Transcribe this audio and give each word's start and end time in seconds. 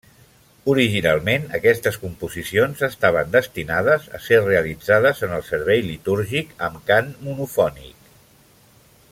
Originalment, 0.71 1.43
aquestes 1.57 1.99
composicions 2.05 2.81
estaven 2.87 3.29
destinades 3.35 4.09
a 4.21 4.23
ser 4.29 4.41
realitzades 4.47 5.23
en 5.29 5.37
el 5.37 5.45
servei 5.51 5.85
litúrgic, 5.91 6.57
amb 6.71 6.83
cant 6.91 7.13
monofònic. 7.29 8.13